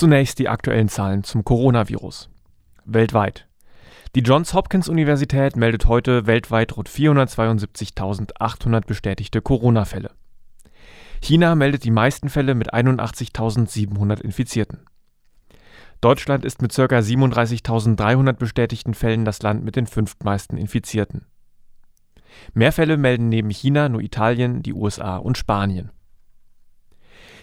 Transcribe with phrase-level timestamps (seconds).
[0.00, 2.30] Zunächst die aktuellen Zahlen zum Coronavirus.
[2.86, 3.46] Weltweit.
[4.14, 10.12] Die Johns Hopkins Universität meldet heute weltweit rund 472.800 bestätigte Corona-Fälle.
[11.20, 14.86] China meldet die meisten Fälle mit 81.700 Infizierten.
[16.00, 16.84] Deutschland ist mit ca.
[16.84, 21.26] 37.300 bestätigten Fällen das Land mit den fünftmeisten Infizierten.
[22.54, 25.90] Mehr Fälle melden neben China nur Italien, die USA und Spanien.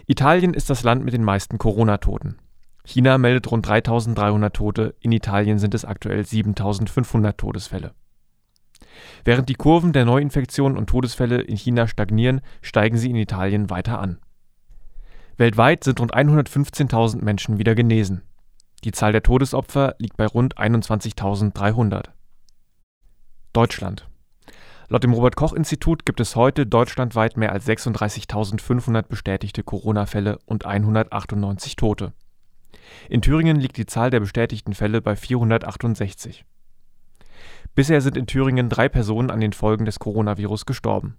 [0.08, 2.40] Italien ist das Land mit den meisten Corona-Toten.
[2.88, 7.94] China meldet rund 3300 Tote, in Italien sind es aktuell 7500 Todesfälle.
[9.26, 14.00] Während die Kurven der Neuinfektionen und Todesfälle in China stagnieren, steigen sie in Italien weiter
[14.00, 14.20] an.
[15.36, 18.22] Weltweit sind rund 115.000 Menschen wieder genesen.
[18.86, 22.06] Die Zahl der Todesopfer liegt bei rund 21.300.
[23.52, 24.08] Deutschland
[24.88, 30.66] Laut dem Robert Koch Institut gibt es heute deutschlandweit mehr als 36.500 bestätigte Corona-Fälle und
[30.66, 32.14] 198 Tote.
[33.10, 36.46] In Thüringen liegt die Zahl der bestätigten Fälle bei 468.
[37.76, 41.18] Bisher sind in Thüringen drei Personen an den Folgen des Coronavirus gestorben.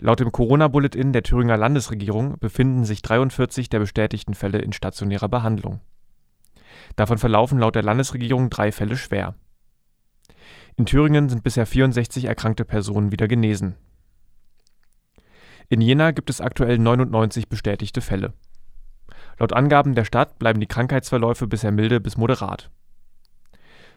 [0.00, 5.80] Laut dem Corona-Bulletin der Thüringer Landesregierung befinden sich 43 der bestätigten Fälle in stationärer Behandlung.
[6.96, 9.34] Davon verlaufen laut der Landesregierung drei Fälle schwer.
[10.76, 13.74] In Thüringen sind bisher 64 erkrankte Personen wieder genesen.
[15.68, 18.32] In Jena gibt es aktuell 99 bestätigte Fälle.
[19.38, 22.70] Laut Angaben der Stadt bleiben die Krankheitsverläufe bisher milde bis moderat.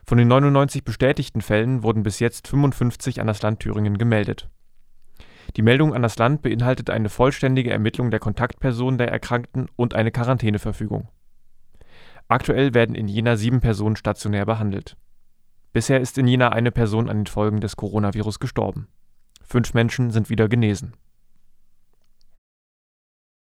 [0.06, 4.50] Von den 99 bestätigten Fällen wurden bis jetzt 55 an das Land Thüringen gemeldet.
[5.56, 10.12] Die Meldung an das Land beinhaltet eine vollständige Ermittlung der Kontaktpersonen der Erkrankten und eine
[10.12, 11.09] Quarantäneverfügung.
[12.28, 14.95] Aktuell werden in Jena sieben Personen stationär behandelt.
[15.73, 18.88] Bisher ist in Jena eine Person an den Folgen des Coronavirus gestorben.
[19.44, 20.94] Fünf Menschen sind wieder genesen